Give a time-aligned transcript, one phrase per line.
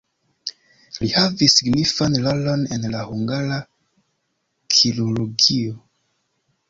[1.01, 3.59] Li havis signifan rolon en la hungara
[4.79, 5.77] kirurgio.